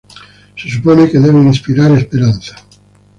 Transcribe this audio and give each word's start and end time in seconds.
Se 0.57 0.67
supone 0.67 1.11
que 1.11 1.19
debe 1.19 1.37
inspirar 1.43 1.91
esperanza. 1.91 2.55